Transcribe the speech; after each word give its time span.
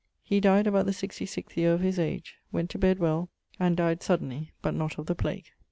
He 0.23 0.39
dyed 0.39 0.65
about 0.65 0.87
the 0.87 0.93
66th 0.93 1.55
yeare 1.55 1.73
of 1.75 1.81
his 1.81 1.99
age: 1.99 2.37
went 2.51 2.71
to 2.71 2.79
bed 2.79 2.97
well, 2.97 3.29
and 3.59 3.77
dyed 3.77 4.01
suddenly 4.01 4.51
but 4.63 4.73
not 4.73 4.97
of 4.97 5.05
the 5.05 5.13
plague. 5.13 5.45